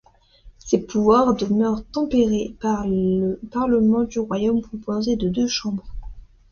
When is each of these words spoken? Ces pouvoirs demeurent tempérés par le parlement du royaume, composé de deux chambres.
Ces 0.57 0.79
pouvoirs 0.79 1.35
demeurent 1.35 1.83
tempérés 1.91 2.55
par 2.59 2.87
le 2.87 3.39
parlement 3.51 4.01
du 4.03 4.17
royaume, 4.17 4.63
composé 4.63 5.15
de 5.15 5.29
deux 5.29 5.47
chambres. 5.47 5.93